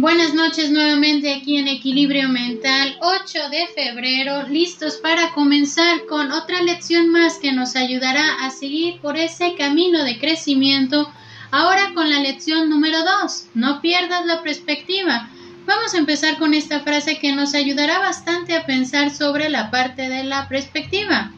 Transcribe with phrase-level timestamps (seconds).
[0.00, 6.62] Buenas noches nuevamente aquí en Equilibrio Mental, 8 de febrero, listos para comenzar con otra
[6.62, 11.12] lección más que nos ayudará a seguir por ese camino de crecimiento.
[11.50, 15.30] Ahora con la lección número 2, no pierdas la perspectiva.
[15.66, 20.08] Vamos a empezar con esta frase que nos ayudará bastante a pensar sobre la parte
[20.08, 21.32] de la perspectiva.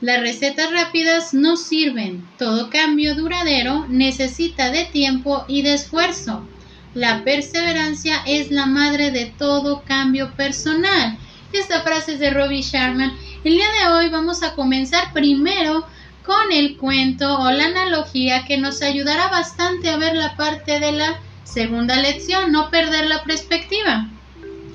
[0.00, 6.48] Las recetas rápidas no sirven, todo cambio duradero necesita de tiempo y de esfuerzo.
[6.94, 11.16] La perseverancia es la madre de todo cambio personal.
[11.50, 13.16] Esta frase es de Robbie Sharman.
[13.44, 15.86] El día de hoy vamos a comenzar primero
[16.26, 20.92] con el cuento o la analogía que nos ayudará bastante a ver la parte de
[20.92, 24.10] la segunda lección, no perder la perspectiva.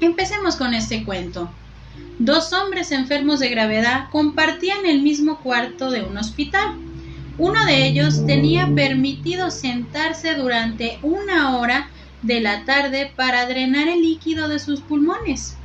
[0.01, 1.51] Empecemos con este cuento.
[2.17, 6.77] Dos hombres enfermos de gravedad compartían el mismo cuarto de un hospital.
[7.37, 14.01] Uno de ellos tenía permitido sentarse durante una hora de la tarde para drenar el
[14.01, 15.57] líquido de sus pulmones.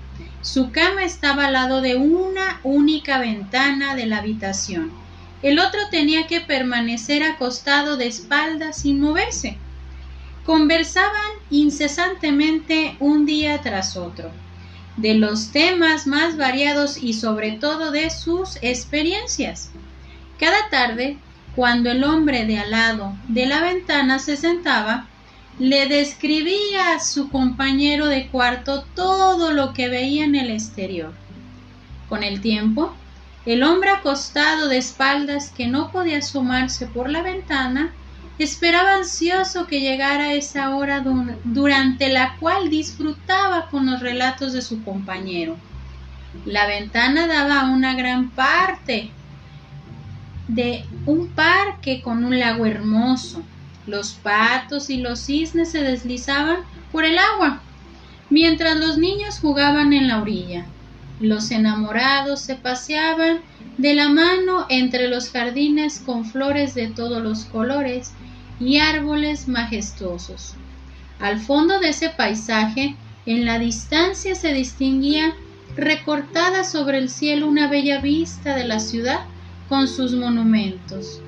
[0.43, 4.91] Su cama estaba al lado de una única ventana de la habitación.
[5.43, 9.57] El otro tenía que permanecer acostado de espaldas sin moverse.
[10.45, 14.31] Conversaban incesantemente un día tras otro,
[14.97, 19.71] de los temas más variados y sobre todo de sus experiencias.
[20.39, 21.19] Cada tarde,
[21.55, 25.07] cuando el hombre de al lado de la ventana se sentaba,
[25.59, 31.13] le describía a su compañero de cuarto todo lo que veía en el exterior.
[32.09, 32.95] Con el tiempo,
[33.45, 37.93] el hombre acostado de espaldas que no podía asomarse por la ventana
[38.39, 41.05] esperaba ansioso que llegara esa hora
[41.45, 45.57] durante la cual disfrutaba con los relatos de su compañero.
[46.47, 49.11] La ventana daba una gran parte
[50.49, 53.43] de un parque con un lago hermoso,
[53.87, 56.59] los patos y los cisnes se deslizaban
[56.91, 57.61] por el agua,
[58.31, 60.67] mientras los niños jugaban en la orilla.
[61.21, 63.41] Los enamorados se paseaban
[63.79, 68.13] de la mano entre los jardines con flores de todos los colores
[68.61, 70.55] y árboles majestuosos.
[71.21, 75.35] Al fondo de ese paisaje, en la distancia se distinguía
[75.77, 79.21] recortada sobre el cielo una bella vista de la ciudad
[79.69, 81.21] con sus monumentos.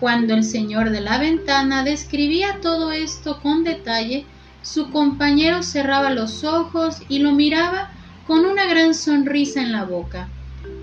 [0.00, 4.26] Cuando el señor de la ventana describía todo esto con detalle,
[4.62, 7.90] su compañero cerraba los ojos y lo miraba
[8.26, 10.28] con una gran sonrisa en la boca.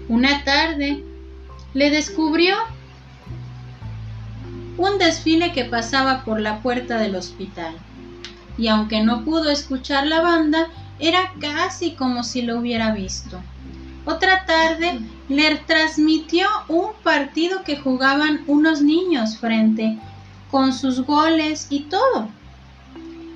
[0.09, 1.03] Una tarde
[1.73, 2.55] le descubrió
[4.77, 7.75] un desfile que pasaba por la puerta del hospital,
[8.57, 10.67] y aunque no pudo escuchar la banda,
[10.99, 13.41] era casi como si lo hubiera visto.
[14.05, 14.99] Otra tarde
[15.29, 19.97] le transmitió un partido que jugaban unos niños frente
[20.51, 22.29] con sus goles y todo.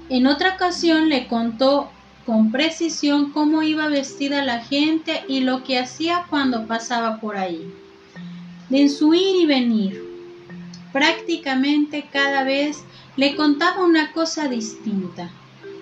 [0.09, 1.89] En otra ocasión le contó
[2.25, 7.73] con precisión cómo iba vestida la gente y lo que hacía cuando pasaba por ahí.
[8.69, 10.03] En su ir y venir,
[10.93, 12.83] prácticamente cada vez
[13.17, 15.31] le contaba una cosa distinta.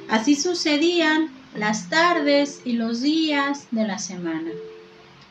[0.10, 4.52] Así sucedían las tardes y los días de la semana.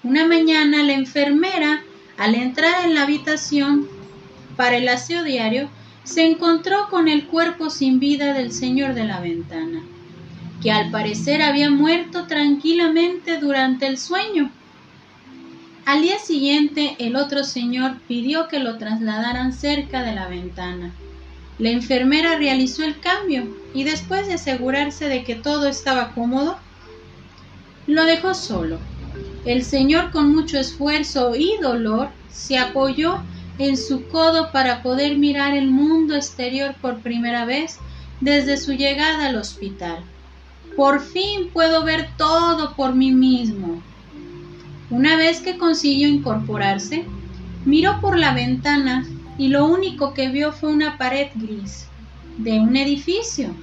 [0.07, 1.83] Una mañana la enfermera,
[2.17, 3.89] al entrar en la habitación
[4.57, 5.69] para el aseo diario,
[6.05, 9.83] se encontró con el cuerpo sin vida del señor de la ventana,
[10.63, 14.53] que al parecer había muerto tranquilamente durante el sueño.
[15.87, 20.93] Al día siguiente el otro señor pidió que lo trasladaran cerca de la ventana.
[21.59, 26.59] La enfermera realizó el cambio y después de asegurarse de que todo estaba cómodo,
[27.89, 28.79] lo dejó solo.
[29.47, 33.23] El señor con mucho esfuerzo y dolor se apoyó
[33.59, 37.79] en su codo para poder mirar el mundo exterior por primera vez
[38.21, 40.03] desde su llegada al hospital.
[40.77, 43.81] Por fin puedo ver todo por mí mismo.
[44.91, 47.05] Una vez que consiguió incorporarse,
[47.65, 49.07] miró por la ventana
[49.39, 51.87] y lo único que vio fue una pared gris
[52.37, 53.55] de un edificio.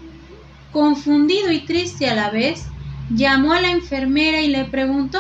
[0.72, 2.68] Confundido y triste a la vez,
[3.14, 5.20] llamó a la enfermera y le preguntó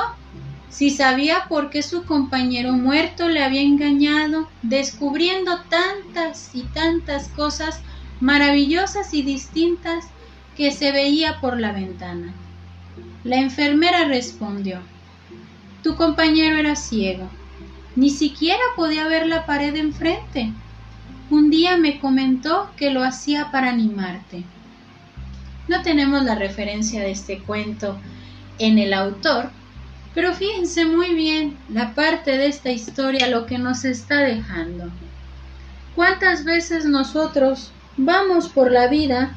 [0.69, 7.81] si sabía por qué su compañero muerto le había engañado, descubriendo tantas y tantas cosas
[8.19, 10.05] maravillosas y distintas
[10.55, 12.33] que se veía por la ventana.
[13.23, 14.79] La enfermera respondió,
[15.83, 17.29] Tu compañero era ciego,
[17.95, 20.51] ni siquiera podía ver la pared enfrente.
[21.29, 24.43] Un día me comentó que lo hacía para animarte.
[25.67, 27.97] No tenemos la referencia de este cuento
[28.59, 29.51] en el autor,
[30.13, 34.91] pero fíjense muy bien la parte de esta historia, lo que nos está dejando.
[35.95, 39.35] ¿Cuántas veces nosotros vamos por la vida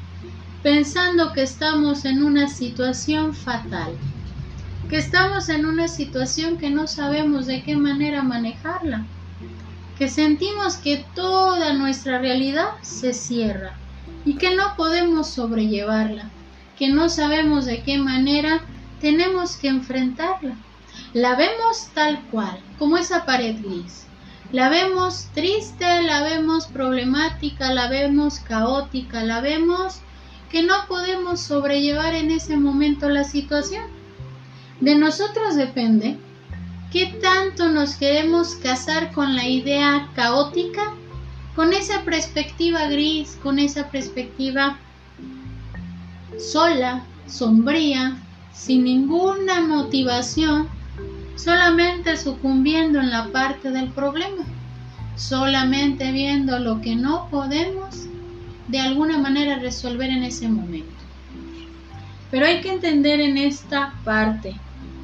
[0.63, 3.93] pensando que estamos en una situación fatal,
[4.89, 9.05] que estamos en una situación que no sabemos de qué manera manejarla,
[9.97, 13.73] que sentimos que toda nuestra realidad se cierra
[14.25, 16.29] y que no podemos sobrellevarla,
[16.77, 18.61] que no sabemos de qué manera
[18.99, 20.55] tenemos que enfrentarla.
[21.13, 24.05] La vemos tal cual, como esa pared gris.
[24.51, 30.01] La vemos triste, la vemos problemática, la vemos caótica, la vemos
[30.49, 33.83] que no podemos sobrellevar en ese momento la situación.
[34.79, 36.17] De nosotros depende
[36.91, 40.93] qué tanto nos queremos casar con la idea caótica,
[41.55, 44.77] con esa perspectiva gris, con esa perspectiva
[46.37, 48.17] sola, sombría,
[48.53, 50.69] sin ninguna motivación,
[51.37, 54.43] solamente sucumbiendo en la parte del problema,
[55.15, 58.07] solamente viendo lo que no podemos
[58.67, 60.91] de alguna manera resolver en ese momento.
[62.31, 64.55] Pero hay que entender en esta parte,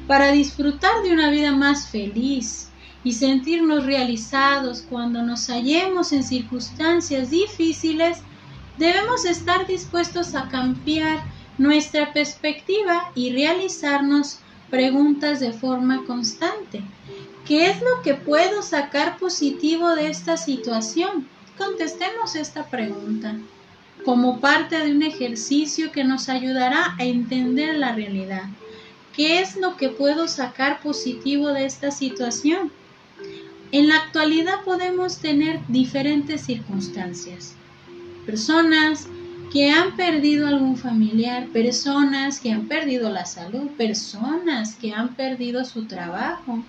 [0.06, 2.68] para disfrutar de una vida más feliz
[3.04, 8.18] y sentirnos realizados cuando nos hallemos en circunstancias difíciles,
[8.76, 11.22] debemos estar dispuestos a cambiar
[11.56, 14.40] nuestra perspectiva y realizarnos
[14.70, 16.82] preguntas de forma constante.
[17.46, 21.28] ¿Qué es lo que puedo sacar positivo de esta situación?
[21.58, 23.36] Contestemos esta pregunta
[24.04, 28.44] como parte de un ejercicio que nos ayudará a entender la realidad.
[29.14, 32.72] ¿Qué es lo que puedo sacar positivo de esta situación?
[33.72, 37.54] En la actualidad podemos tener diferentes circunstancias.
[38.26, 39.08] Personas
[39.54, 45.64] que han perdido algún familiar, personas que han perdido la salud, personas que han perdido
[45.64, 46.64] su trabajo,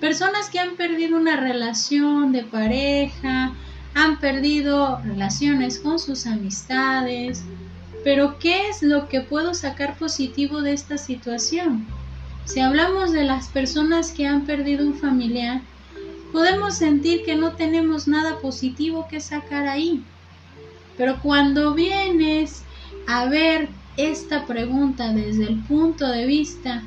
[0.00, 3.54] personas que han perdido una relación de pareja,
[3.94, 7.44] han perdido relaciones con sus amistades.
[8.02, 11.86] Pero ¿qué es lo que puedo sacar positivo de esta situación?
[12.44, 15.60] Si hablamos de las personas que han perdido un familiar,
[16.32, 20.02] podemos sentir que no tenemos nada positivo que sacar ahí.
[20.96, 22.62] Pero cuando vienes
[23.06, 26.82] a ver esta pregunta desde el punto de vista,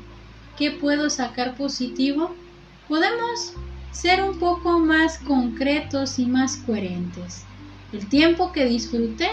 [0.58, 2.34] ¿qué puedo sacar positivo?
[2.88, 3.54] Podemos
[3.92, 7.44] ser un poco más concretos y más coherentes.
[7.92, 9.28] El tiempo que disfruté,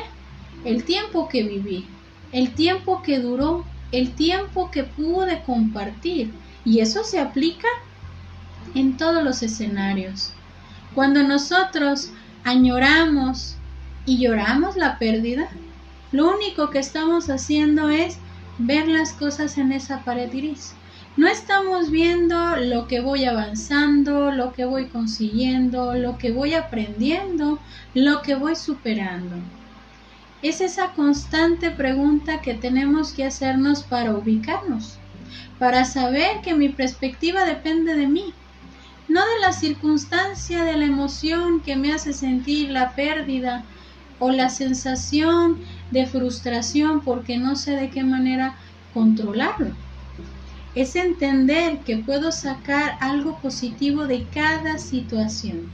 [0.63, 1.85] el tiempo que viví,
[2.31, 6.31] el tiempo que duró, el tiempo que pude compartir.
[6.65, 7.68] Y eso se aplica
[8.75, 10.33] en todos los escenarios.
[10.94, 12.09] Cuando nosotros
[12.44, 13.56] añoramos
[14.07, 15.50] y lloramos la pérdida,
[16.13, 18.18] lo único que estamos haciendo es
[18.57, 20.74] ver las cosas en esa pared gris.
[21.18, 27.59] No estamos viendo lo que voy avanzando, lo que voy consiguiendo, lo que voy aprendiendo,
[27.94, 29.36] lo que voy superando.
[30.42, 35.00] Es esa constante pregunta que tenemos que hacernos para ubicarnos,
[35.60, 38.33] para saber que mi perspectiva depende de mí,
[39.10, 43.65] no de la circunstancia, de la emoción que me hace sentir la pérdida
[44.19, 45.58] o la sensación
[45.92, 48.56] de frustración porque no sé de qué manera
[48.94, 49.74] controlarlo
[50.78, 55.72] es entender que puedo sacar algo positivo de cada situación,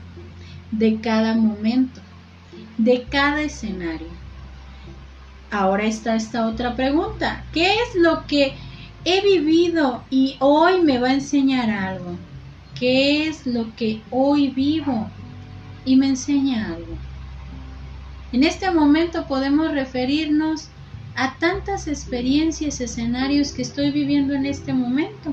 [0.70, 2.00] de cada momento,
[2.78, 4.08] de cada escenario.
[5.50, 7.44] Ahora está esta otra pregunta.
[7.52, 8.54] ¿Qué es lo que
[9.04, 12.16] he vivido y hoy me va a enseñar algo?
[12.74, 15.10] ¿Qué es lo que hoy vivo
[15.84, 16.96] y me enseña algo?
[18.34, 20.66] En este momento podemos referirnos
[21.14, 25.32] a tantas experiencias, escenarios que estoy viviendo en este momento.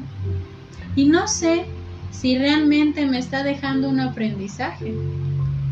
[0.95, 1.65] Y no sé
[2.11, 4.93] si realmente me está dejando un aprendizaje,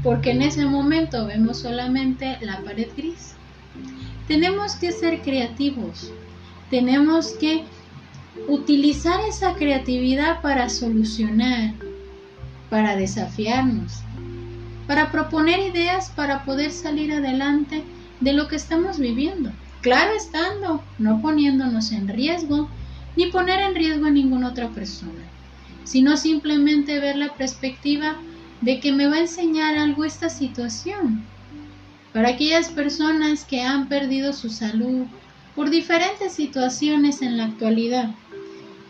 [0.02, 3.36] porque en ese momento vemos solamente la pared gris.
[4.28, 6.12] Tenemos que ser creativos,
[6.72, 7.64] tenemos que
[8.48, 11.76] utilizar esa creatividad para solucionar,
[12.72, 14.02] para desafiarnos,
[14.90, 17.84] para proponer ideas para poder salir adelante
[18.22, 19.52] de lo que estamos viviendo.
[19.82, 22.68] Claro estando, no poniéndonos en riesgo,
[23.16, 25.22] ni poner en riesgo a ninguna otra persona,
[25.84, 28.18] sino simplemente ver la perspectiva
[28.62, 31.24] de que me va a enseñar algo esta situación.
[32.12, 35.06] Para aquellas personas que han perdido su salud
[35.56, 38.10] por diferentes situaciones en la actualidad,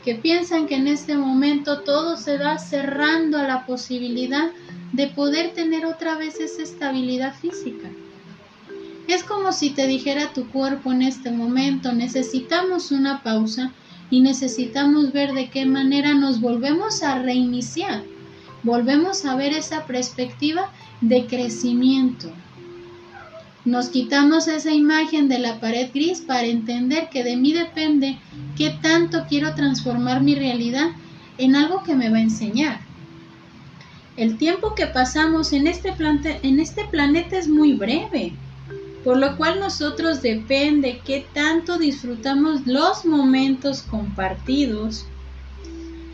[0.04, 4.50] que piensan que en este momento todo se va cerrando a la posibilidad
[4.94, 7.90] de poder tener otra vez esa estabilidad física.
[9.08, 13.74] Es como si te dijera tu cuerpo en este momento, necesitamos una pausa
[14.12, 18.04] y necesitamos ver de qué manera nos volvemos a reiniciar.
[18.64, 22.32] Volvemos a ver esa perspectiva de crecimiento.
[23.70, 28.18] Nos quitamos esa imagen de la pared gris para entender que de mí depende
[28.58, 30.88] qué tanto quiero transformar mi realidad
[31.38, 32.80] en algo que me va a enseñar.
[34.18, 35.94] El tiempo que pasamos en este,
[36.42, 38.34] en este planeta es muy breve,
[39.04, 45.06] por lo cual nosotros depende qué tanto disfrutamos los momentos compartidos,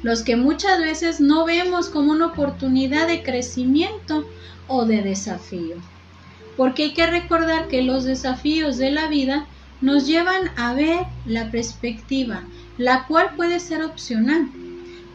[0.04, 4.28] los que muchas veces no vemos como una oportunidad de crecimiento
[4.68, 5.78] o de desafío.
[6.58, 9.48] Porque hay que recordar que los desafíos de la vida
[9.82, 12.44] nos llevan a ver la perspectiva,
[12.78, 14.50] la cual puede ser opcional.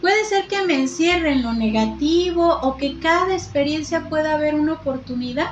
[0.00, 4.74] Puede ser que me encierre en lo negativo o que cada experiencia pueda haber una
[4.74, 5.50] oportunidad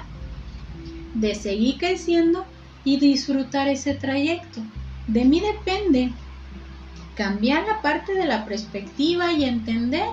[1.14, 2.44] de seguir creciendo
[2.84, 4.60] y disfrutar ese trayecto.
[5.06, 6.12] De mí depende
[7.14, 10.06] cambiar la parte de la perspectiva y entender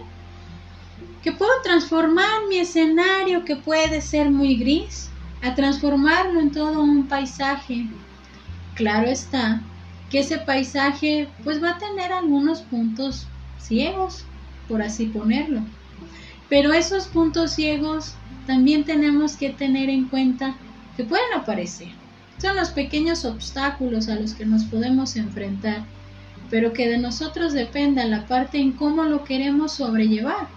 [1.22, 5.10] que puedo transformar mi escenario que puede ser muy gris
[5.42, 7.88] a transformarlo en todo un paisaje.
[8.76, 9.62] Claro está
[10.10, 13.28] que ese paisaje pues va a tener algunos puntos
[13.60, 14.26] ciegos,
[14.68, 15.62] por así ponerlo.
[16.50, 18.14] Pero esos puntos ciegos
[18.46, 20.56] también tenemos que tener en cuenta
[20.96, 21.90] que pueden aparecer.
[22.38, 25.84] Son los pequeños obstáculos a los que nos podemos enfrentar,
[26.50, 30.48] pero que de nosotros dependa la parte en cómo lo queremos sobrellevar.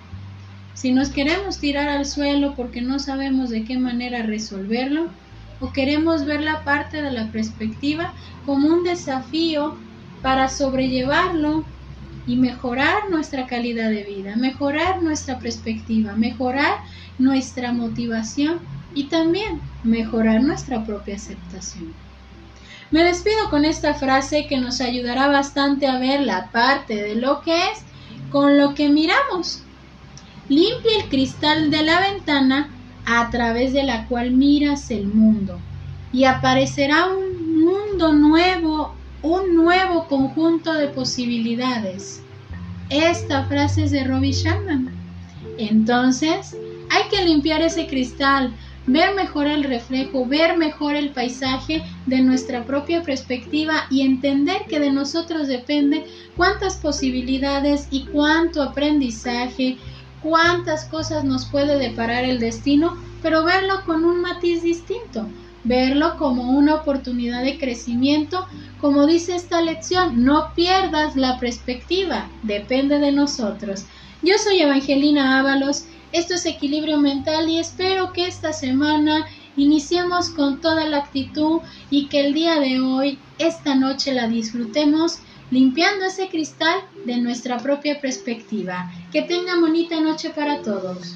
[0.78, 5.08] Si nos queremos tirar al suelo porque no sabemos de qué manera resolverlo,
[5.58, 8.14] o queremos ver la parte de la perspectiva
[8.46, 9.74] como un desafío
[10.22, 11.64] para sobrellevarlo
[12.28, 16.76] y mejorar nuestra calidad de vida, mejorar nuestra perspectiva, mejorar
[17.18, 18.60] nuestra motivación
[18.94, 21.92] y también mejorar nuestra propia aceptación.
[22.92, 27.40] Me despido con esta frase que nos ayudará bastante a ver la parte de lo
[27.40, 27.80] que es
[28.30, 29.64] con lo que miramos.
[30.48, 32.70] Limpia el cristal de la ventana
[33.06, 35.58] a través de la cual miras el mundo
[36.12, 42.22] y aparecerá un mundo nuevo un nuevo conjunto de posibilidades.
[42.88, 44.90] Esta frase es de Robbie Sharman.
[45.58, 46.56] Entonces,
[46.90, 48.54] hay que limpiar ese cristal,
[48.86, 54.78] ver mejor el reflejo, ver mejor el paisaje de nuestra propia perspectiva y entender que
[54.78, 59.76] de nosotros depende cuántas posibilidades y cuánto aprendizaje,
[60.22, 65.26] cuántas cosas nos puede deparar el destino, pero verlo con un matiz distinto,
[65.64, 68.46] verlo como una oportunidad de crecimiento,
[68.80, 73.84] como dice esta lección, no pierdas la perspectiva, depende de nosotros.
[74.22, 80.60] Yo soy Evangelina Ábalos, esto es Equilibrio Mental y espero que esta semana iniciemos con
[80.60, 81.60] toda la actitud
[81.90, 85.18] y que el día de hoy, esta noche la disfrutemos
[85.50, 88.90] limpiando ese cristal de nuestra propia perspectiva.
[89.12, 91.14] Que tenga bonita noche para todos.